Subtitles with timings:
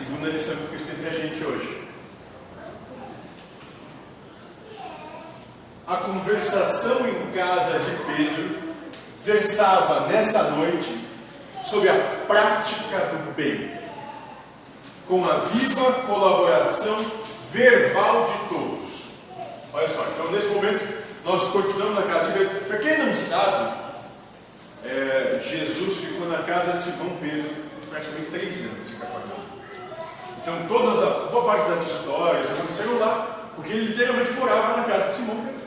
[0.00, 1.88] segunda lição que Cristo tem para a gente hoje.
[5.86, 8.58] A conversação em casa de Pedro
[9.22, 11.06] versava nessa noite
[11.64, 11.94] sobre a
[12.26, 13.70] prática do bem,
[15.06, 17.04] com a viva colaboração
[17.52, 19.10] verbal de todos.
[19.74, 22.60] Olha só, então nesse momento nós continuamos na casa de Pedro.
[22.64, 23.74] Para quem não sabe,
[24.86, 27.50] é, Jesus ficou na casa de Simão Pedro
[27.90, 29.60] praticamente três anos em Cafarnaum.
[30.50, 35.10] Então todas a boa parte das histórias aconteceram lá, porque ele literalmente morava na casa
[35.10, 35.60] de Simão Pedro.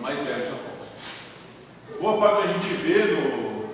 [0.00, 2.00] Mais velho apóstolos.
[2.00, 3.70] Boa parte da gente vê no,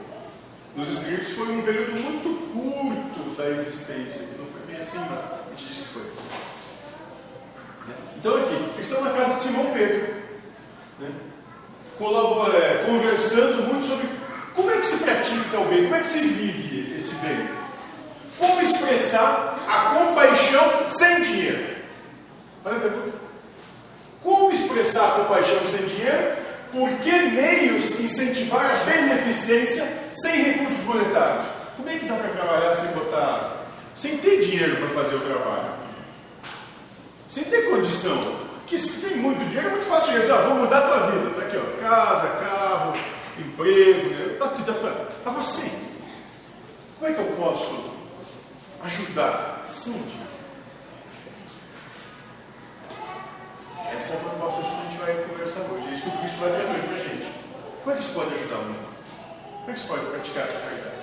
[0.77, 4.23] nos escritos foi um período muito curto da existência.
[4.39, 6.03] Não foi bem assim, mas a gente disse que foi.
[8.19, 10.15] Então aqui, eles estão na casa de Simão Pedro.
[10.99, 11.11] Né?
[11.99, 14.07] É, conversando muito sobre
[14.55, 16.67] como é que se pratica o bem, como é que se vive.
[16.67, 16.86] Como
[19.07, 21.77] expressar a compaixão sem dinheiro?
[22.65, 23.19] Olha a pergunta.
[24.23, 26.37] Como expressar a compaixão sem dinheiro?
[26.73, 31.47] Por que meios incentivar a beneficência sem recursos monetários?
[31.77, 35.77] Como é que dá para trabalhar sem botar, sem ter dinheiro para fazer o trabalho?
[37.29, 38.19] Sem ter condição.
[38.59, 41.11] Porque se tem muito dinheiro, é muito fácil de dizer, ah, vou mudar a tua
[41.13, 41.31] vida.
[41.31, 42.95] Está aqui, ó, casa, carro,
[43.39, 44.37] emprego, né?
[44.39, 45.71] tá tudo tá, Agora sim,
[46.99, 47.96] como é que eu posso
[48.83, 50.27] ajudar dinheiro?
[53.97, 55.89] Essa é a proposta que a gente vai conversar hoje.
[55.89, 57.33] É isso que o Cristo vai trazer para a gente.
[57.83, 58.89] Como é que isso pode ajudar o mundo?
[59.59, 60.97] Como é que isso pode praticar essa caridade?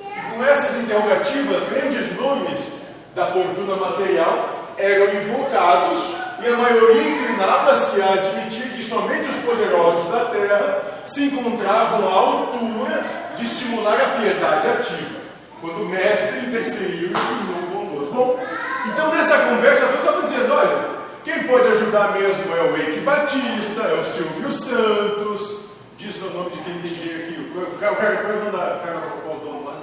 [0.00, 2.72] E com essas interrogativas, grandes nomes
[3.14, 5.98] da fortuna material eram invocados
[6.40, 12.12] e a maioria inclinava-se a admitir que somente os poderosos da terra se encontravam à
[12.12, 13.04] altura
[13.36, 15.20] de estimular a piedade ativa,
[15.60, 18.10] quando o mestre interferiu e tornou bondoso.
[18.12, 18.40] Bom,
[18.86, 23.82] então nessa conversa eu estava dizendo, olha, quem pode ajudar mesmo é o Eike Batista,
[23.82, 25.60] é o Silvio Santos,
[25.96, 28.44] diz o nome de quem tem dinheiro aqui, o cara, o cara, o cara do
[28.44, 29.78] dono lá?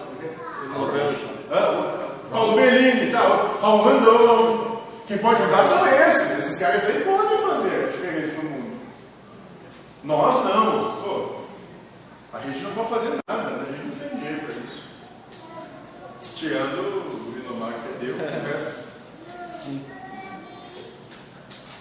[2.32, 3.20] Paulo Bellini, tá,
[3.62, 4.82] Paulo Randon.
[5.08, 6.40] Quem pode ajudar são esses.
[6.40, 8.76] Esses caras aí podem fazer a diferença no mundo.
[10.06, 11.02] Nós não.
[11.02, 11.36] Pô,
[12.32, 13.66] a gente não pode fazer nada, né?
[13.68, 14.84] a gente não tem dinheiro para isso.
[16.36, 18.86] Tirando o Linomar que é Deus, o resto.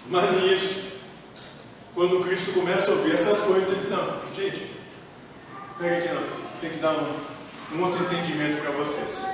[0.07, 0.93] Mas nisso,
[1.93, 4.71] quando Cristo começa a ouvir essas coisas, ele diz, não, gente,
[5.79, 6.23] pega aqui não,
[6.61, 7.15] tem que dar um,
[7.75, 9.27] um outro entendimento para vocês.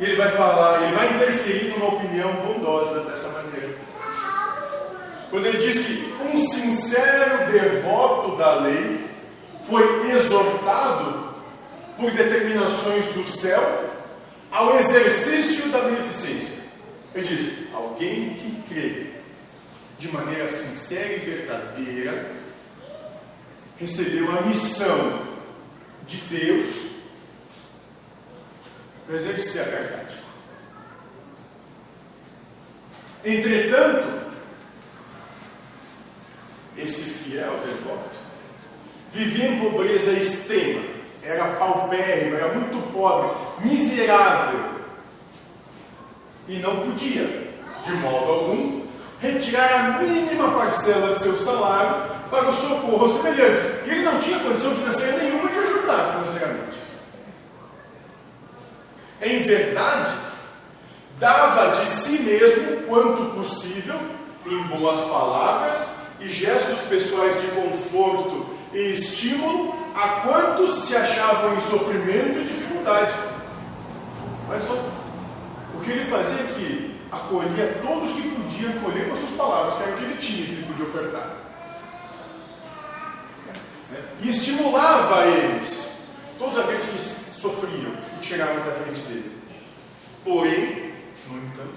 [0.00, 3.91] Ele vai falar, ele vai interferir numa opinião bondosa dessa maneira.
[5.32, 9.00] Quando ele diz que um sincero devoto da lei
[9.62, 11.34] foi exortado
[11.96, 13.90] por determinações do céu
[14.50, 16.58] ao exercício da beneficência.
[17.14, 19.06] Ele diz: alguém que crê
[19.98, 22.30] de maneira sincera e verdadeira
[23.78, 25.22] recebeu a missão
[26.06, 26.74] de Deus
[29.06, 30.16] para exercer a verdade.
[33.24, 34.11] Entretanto,
[36.82, 38.22] esse fiel devoto
[39.12, 40.82] vivia em pobreza extrema,
[41.22, 44.60] era paupérrimo, era muito pobre, miserável,
[46.48, 47.52] e não podia,
[47.84, 48.82] de modo algum,
[49.20, 53.62] retirar a mínima parcela de seu salário para o socorro aos semelhantes.
[53.86, 56.78] E ele não tinha condição financeira nenhuma de ajudar financeiramente.
[59.20, 60.12] Em verdade,
[61.20, 64.00] dava de si mesmo quanto possível
[64.44, 71.60] em boas palavras e gestos pessoais de conforto e estímulo a quantos se achavam em
[71.60, 73.12] sofrimento e dificuldade.
[74.48, 79.32] Mas o que ele fazia é que acolhia todos que podia acolher com as suas
[79.32, 81.36] palavras, que era o que ele tinha que ele podia ofertar.
[84.20, 85.90] E estimulava eles,
[86.38, 89.36] todos aqueles que sofriam e chegavam da frente dele.
[90.24, 90.94] Porém,
[91.28, 91.74] no entanto,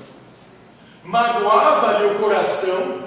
[1.03, 3.04] magoava-lhe o coração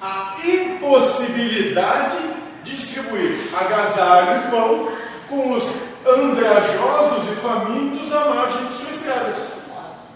[0.00, 2.16] a impossibilidade
[2.64, 4.92] de distribuir agasalho e pão
[5.28, 5.64] com os
[6.06, 9.48] andrajosos e famintos à margem de sua estrada.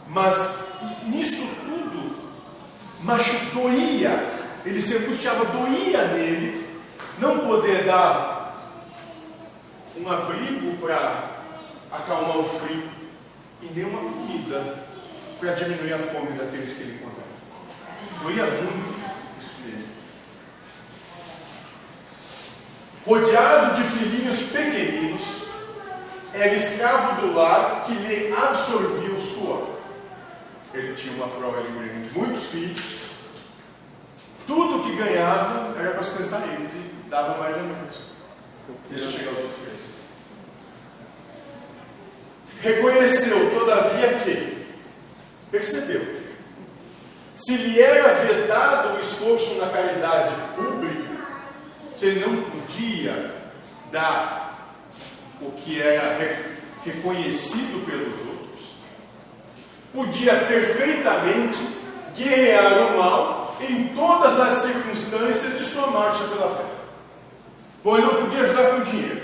[0.09, 0.59] Mas
[1.05, 2.17] nisso tudo,
[3.53, 4.35] doía,
[4.65, 6.67] ele se angustiava, doía nele,
[7.19, 8.45] não poder dar
[9.97, 11.31] um abrigo para
[11.93, 12.89] acalmar o frio
[13.63, 14.85] e nem uma comida
[15.39, 17.25] para diminuir a fome daqueles que ele encontrava.
[18.23, 18.95] Doía muito
[19.39, 19.89] isso nele.
[23.06, 25.23] Rodeado de filhinhos pequeninos,
[26.33, 29.69] era escravo do lar que lhe absorvia o suor.
[30.73, 33.05] Ele tinha uma prova grande, muitos filhos,
[34.47, 37.95] tudo que ganhava era para sustentar eles e dava mais ou menos.
[38.91, 39.81] Deixa eu chegar aos outros três.
[42.61, 44.67] Reconheceu, todavia, que
[45.50, 46.25] percebeu.
[47.37, 50.94] Se lhe era vedado o esforço na caridade pública,
[51.96, 53.35] se ele não podia
[53.93, 54.75] dar
[55.41, 56.19] o que era
[56.85, 58.75] reconhecido pelos outros,
[59.93, 61.58] podia perfeitamente
[62.17, 66.85] guerrear o mal em todas as circunstâncias de sua marcha pela terra.
[67.82, 69.23] Bom, ele não podia ajudar com dinheiro,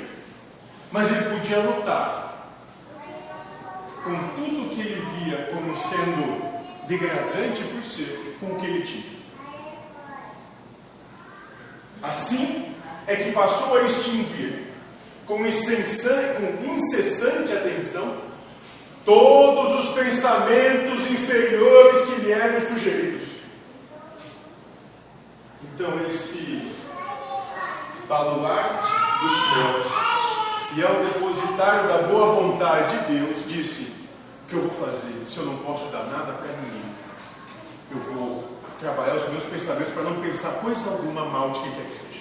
[0.92, 2.30] mas ele podia lutar
[4.04, 9.19] com tudo que ele via como sendo degradante por ser com o que ele tinha.
[12.02, 12.74] Assim
[13.06, 14.72] é que passou a extinguir
[15.26, 18.16] com incessante atenção
[19.04, 23.28] todos os pensamentos inferiores que lhe eram sugeridos.
[25.62, 26.72] Então, esse
[28.08, 28.90] baluarte
[29.22, 29.86] dos céus,
[30.74, 33.92] fiel depositário da boa vontade de Deus, disse:
[34.44, 36.90] O que eu vou fazer se eu não posso dar nada para ninguém?
[37.92, 38.49] Eu vou
[38.80, 42.20] trabalhar os meus pensamentos para não pensar coisa alguma mal de quem quer que seja.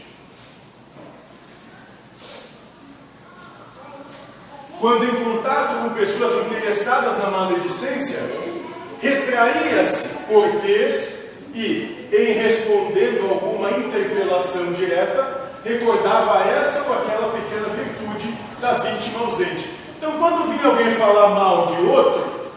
[4.80, 8.20] quando em contato com pessoas interessadas na maledicência,
[9.02, 11.20] retraía-se cortês
[11.54, 19.70] e, em respondendo alguma interpelação direta, recordava essa ou aquela pequena virtude da vítima ausente.
[19.98, 22.50] Então, quando vinha alguém falar mal de outro,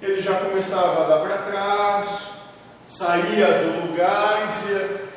[0.00, 2.37] ele já começava a dar para trás,
[2.88, 5.08] saía do lugar e dizia: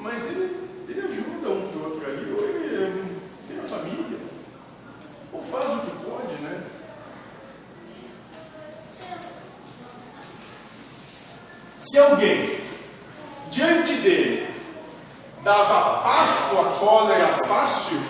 [0.00, 4.18] Mas ele, ele ajuda um que outro ali, ou ele tem a família
[5.32, 6.62] ou faz o que pode, né?
[11.80, 12.60] Se alguém
[13.50, 14.54] diante dele
[15.44, 18.00] dava pasto cólera fácil,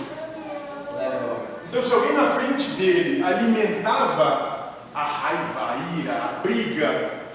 [1.69, 7.26] então se alguém na frente dele alimentava a raiva, a ira, a briga,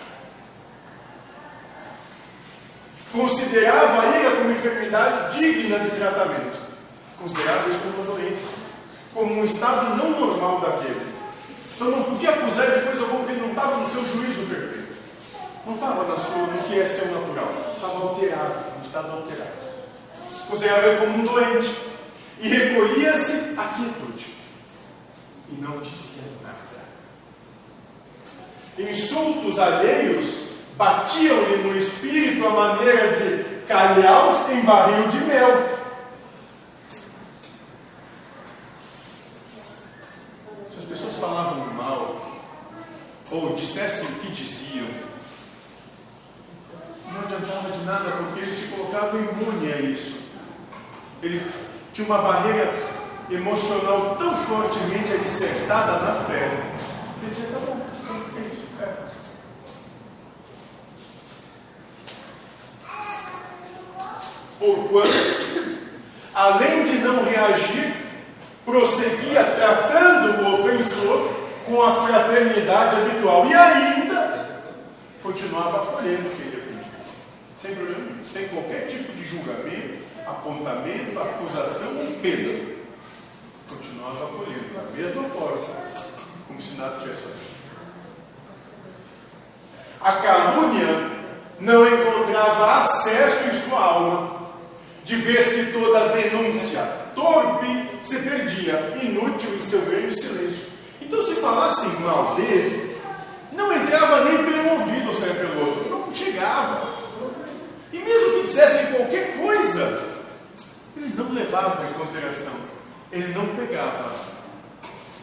[3.11, 6.59] considerava a ira como enfermidade digna de tratamento,
[7.19, 8.61] considerava isso como uma doença
[9.13, 11.11] como um estado não normal daquele.
[11.75, 14.91] Então não podia acusar de coisa alguma porque ele não estava no seu juízo perfeito.
[15.65, 17.53] Não estava na sua, no que é seu natural.
[17.75, 19.51] Estava alterado, um estado alterado.
[20.47, 21.91] Considerava ele como um doente.
[22.39, 24.35] E recolhia-se à quietude.
[25.49, 26.57] E não dizia nada.
[28.79, 30.40] Insultos alheios
[30.77, 35.81] batiam-lhe no espírito a maneira de calhaus em barril de mel
[41.21, 42.31] falavam mal,
[43.31, 44.87] ou dissessem o que diziam,
[47.13, 50.19] não adiantava de nada, porque ele se colocava imune a isso.
[51.21, 51.51] Ele
[51.93, 52.73] tinha uma barreira
[53.29, 56.49] emocional tão fortemente alicerçada na fé.
[57.21, 57.79] Ele dizia, tá bom,
[58.35, 58.65] é isso.
[58.81, 59.11] É.
[64.61, 65.09] Porquanto,
[66.35, 67.93] além de não reagir
[68.63, 71.33] prosseguia tratando o ofensor
[71.65, 74.61] com a fraternidade habitual e ainda
[75.23, 77.05] continuava acolhendo quem ele ofendia,
[77.59, 82.71] sem problema sem qualquer tipo de julgamento, apontamento, acusação ou pena.
[83.67, 85.61] Continuava acolhendo da mesma forma,
[86.47, 87.51] como se nada tivesse feito.
[89.99, 91.11] A calúnia
[91.59, 94.40] não encontrava acesso em sua alma,
[95.03, 96.81] de vez que toda denúncia
[97.15, 100.71] torpe se perdia, inútil em seu grande silêncio.
[101.01, 102.97] Então, se falassem mal dele,
[103.51, 106.89] não entrava nem pelo ouvido ou saia pelo outro, não chegava.
[107.91, 110.09] E mesmo que dissessem qualquer coisa,
[110.95, 112.53] ele não levava em consideração,
[113.11, 114.13] ele não pegava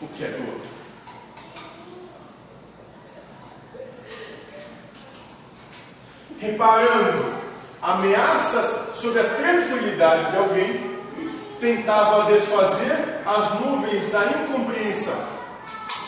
[0.03, 0.69] o que é do outro.
[6.39, 7.48] Reparando
[7.81, 10.99] ameaças sobre a tranquilidade de alguém,
[11.61, 15.19] tentava desfazer as nuvens da incompreensão,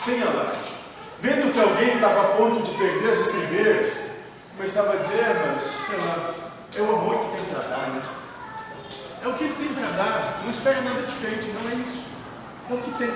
[0.03, 0.71] sem alarde.
[1.19, 3.93] Vendo que alguém estava a ponto de perder as estribeiras,
[4.57, 6.33] começava a dizer, mas, sei lá,
[6.75, 8.01] é o amor que tem para dar, né?
[9.23, 12.05] É o que ele tem para dar, não espera nada diferente, não é isso.
[12.69, 13.11] É o que tem.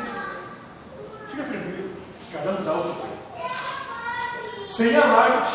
[1.30, 1.92] Fica tranquilo,
[2.32, 4.70] cada um dá o que tem.
[4.70, 5.52] Sem alarde,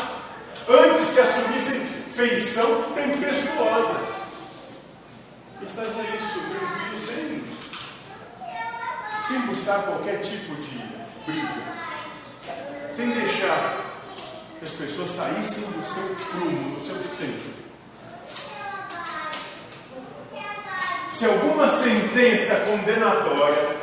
[0.67, 3.95] antes que assumissem feição tempestuosa.
[5.59, 7.43] E fazia isso tranquilo, sem,
[9.27, 10.81] sem buscar qualquer tipo de
[11.25, 11.63] briga,
[12.91, 13.85] sem deixar
[14.59, 17.61] que as pessoas saíssem do seu prumo, do seu centro.
[21.11, 23.77] Se alguma sentença condenatória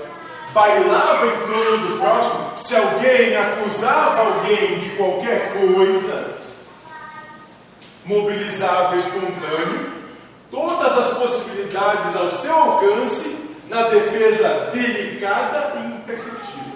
[0.52, 6.37] bailava em torno do próximo, se alguém acusava alguém de qualquer coisa,
[8.08, 9.92] mobilizava espontâneo,
[10.50, 13.36] todas as possibilidades ao seu alcance
[13.68, 16.72] na defesa delicada e imperceptível.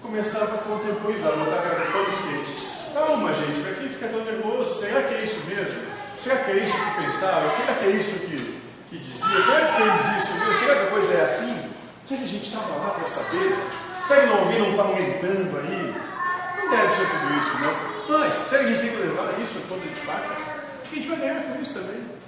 [0.00, 2.70] Começava a contemporizar, botar a cara todos quentes.
[2.94, 4.80] Calma, gente, para que fica tão nervoso?
[4.80, 5.90] Será que é isso mesmo?
[6.16, 7.50] Será que é isso que pensava?
[7.50, 8.60] Será que é isso que,
[8.90, 9.26] que dizia?
[9.26, 10.54] Será que fez isso mesmo?
[10.54, 11.70] Será que a coisa é assim?
[12.04, 13.58] Será que a gente estava lá para saber?
[14.06, 15.94] Será que alguém não está aumentando aí?
[16.58, 18.18] Não deve ser tudo isso, não.
[18.18, 20.59] Mas, será que a gente tem que levar isso a ponta de
[20.90, 20.94] faca?
[20.94, 22.20] Acho que a gente vai ganhar com isso também.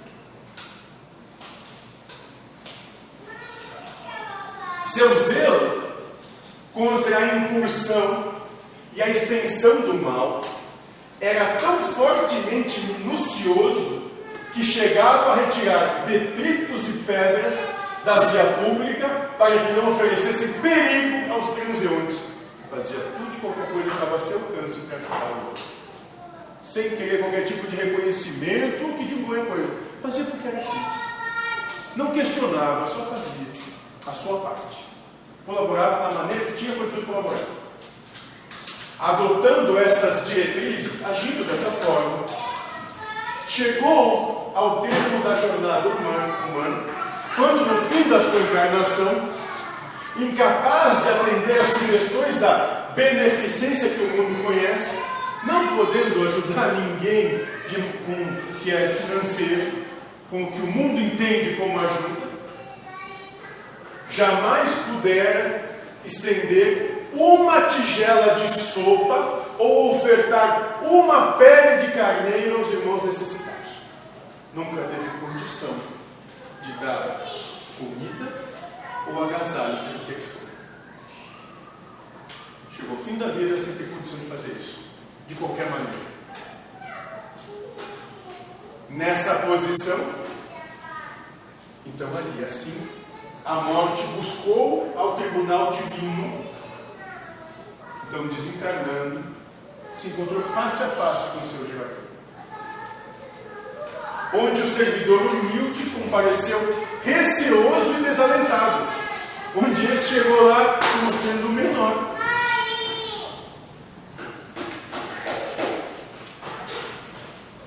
[4.87, 5.83] Seu zelo
[6.73, 8.33] contra a incursão
[8.93, 10.41] e a extensão do mal
[11.19, 14.11] era tão fortemente minucioso
[14.53, 17.59] que chegava a retirar detritos e pedras
[18.05, 22.33] da via pública para que não oferecesse perigo aos transeuntes.
[22.69, 25.82] Fazia tudo e qualquer coisa que estava a seu alcance para ajudar o outro.
[26.73, 29.69] Sem querer qualquer tipo de reconhecimento ou que de qualquer coisa.
[30.01, 30.83] Fazia porque era assim.
[31.95, 33.45] Não questionava, só fazia
[34.07, 34.83] a sua parte.
[35.45, 37.37] Colaborava da maneira que tinha condição de colaborar.
[38.99, 42.25] Adotando essas diretrizes, agindo dessa forma,
[43.47, 46.83] chegou ao termo da jornada humana, humana
[47.35, 49.29] quando no fim da sua encarnação,
[50.17, 55.12] incapaz de atender às sugestões da beneficência que o mundo conhece,
[55.45, 59.83] não podendo ajudar ninguém de, com o que é financeiro,
[60.29, 62.27] com o que o mundo entende como ajuda,
[64.09, 65.73] jamais pudera
[66.05, 73.53] estender uma tigela de sopa ou ofertar uma pele de carneiro aos irmãos necessitados.
[74.53, 75.75] Nunca teve condição
[76.63, 77.21] de dar
[77.77, 78.43] comida
[79.07, 80.41] ou agasalho, pelo que for.
[82.75, 84.82] Chegou o fim da vida sem ter condição de fazer isso,
[85.27, 86.13] de qualquer maneira.
[88.89, 89.99] Nessa posição,
[91.85, 92.87] então ali assim,
[93.43, 96.45] a morte buscou ao tribunal divino,
[98.07, 99.23] então desencarnando,
[99.95, 102.03] se encontrou face a face com o seu Gerardão
[104.33, 106.59] onde o servidor humilde compareceu
[107.03, 108.87] receoso e desalentado,
[109.55, 112.15] onde esse chegou lá como sendo o menor.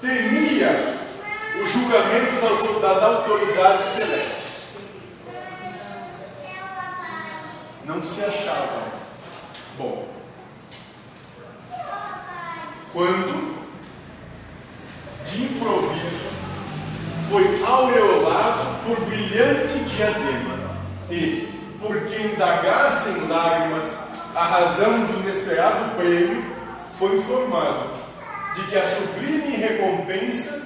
[0.01, 1.07] Temia
[1.63, 4.77] o julgamento das, das autoridades celestes.
[7.85, 8.93] Não se achava
[9.77, 10.07] bom.
[12.93, 13.57] Quando,
[15.27, 16.31] de improviso,
[17.29, 20.79] foi aureolado por brilhante diadema,
[21.11, 21.49] e,
[21.81, 23.99] porque indagasse em lágrimas
[24.35, 26.45] a razão do inesperado prêmio,
[26.99, 27.91] foi informado
[28.55, 30.66] de que a sublime recompensa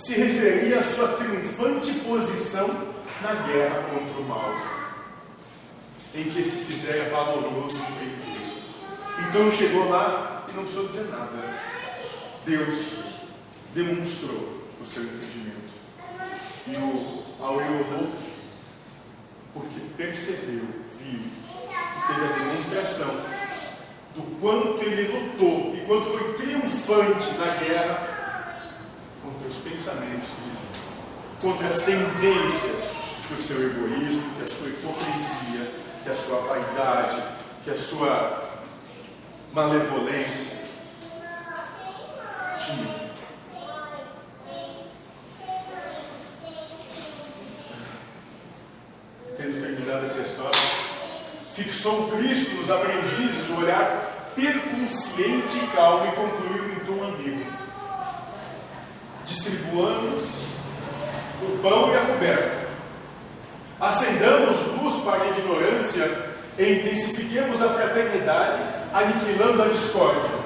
[0.00, 2.68] se referia à sua triunfante posição
[3.20, 4.54] na guerra contra o mal,
[6.14, 8.40] em que se fizera valoroso peito.
[9.28, 11.60] Então chegou lá e não precisou dizer nada.
[12.46, 12.94] Deus
[13.74, 15.70] demonstrou o seu entendimento
[16.66, 18.10] e o aureolou,
[19.52, 20.64] porque percebeu,
[20.98, 23.14] viu, e teve a demonstração
[24.16, 28.09] do quanto ele lutou e quanto foi triunfante na guerra
[29.30, 32.90] contra os pensamentos que contra as tendências
[33.26, 35.72] que o seu egoísmo, que a sua hipocrisia,
[36.02, 37.22] que a sua vaidade,
[37.64, 38.60] que a sua
[39.52, 40.58] malevolência
[42.64, 43.10] tinha.
[49.36, 50.60] tendo terminado essa história,
[51.54, 56.59] fixou Cristo nos aprendizes o olhar perconsciente e calmo e concluiu
[59.70, 60.46] Distribuamos
[61.42, 62.60] o pão e a coberta.
[63.80, 66.10] Acendamos luz para a ignorância
[66.58, 68.60] e intensifiquemos a fraternidade,
[68.92, 70.40] aniquilando a discórdia.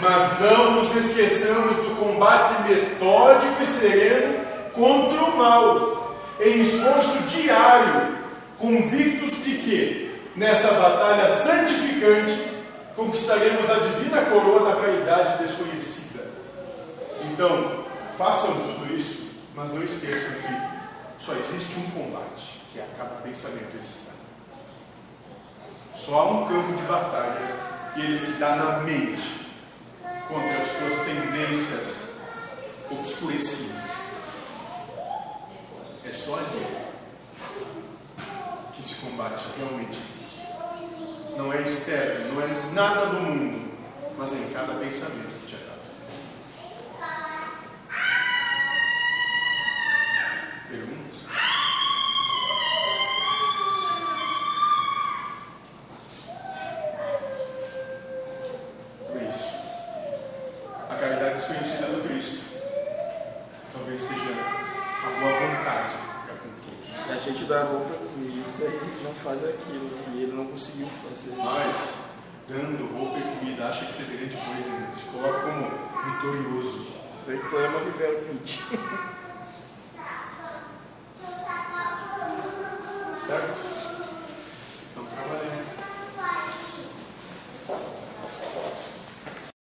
[0.00, 8.16] Mas não nos esqueçamos do combate metódico e sereno contra o mal, em esforço diário,
[8.58, 12.36] convictos de que, nessa batalha santificante,
[12.96, 16.05] conquistaremos a divina coroa da caridade desconhecida.
[17.32, 17.84] Então,
[18.16, 23.16] façam tudo isso, mas não esqueçam que só existe um combate, que é a cada
[23.16, 24.14] pensamento cristão.
[25.94, 27.40] Só há um campo de batalha
[27.96, 29.46] e ele se dá na mente
[30.28, 32.16] contra as tuas tendências
[32.90, 33.96] obscurecidas.
[36.04, 36.86] É só ali
[38.74, 40.46] que se combate realmente existe.
[41.36, 43.72] Não é externo, não é nada do mundo,
[44.16, 45.35] mas é em cada pensamento
[61.46, 62.40] desconhecida do Cristo
[63.72, 65.94] talvez seja a boa vontade
[66.26, 67.10] para com todos.
[67.10, 69.88] A gente dá roupa e e ele não faz aquilo.
[70.14, 71.36] E ele não conseguiu fazer.
[71.36, 71.94] Mas,
[72.48, 74.90] dando roupa e comida, acha que fez grande coisa, né?
[74.92, 75.70] se coloca como
[76.04, 76.86] vitorioso.
[77.28, 78.62] Reclama Rivero 20.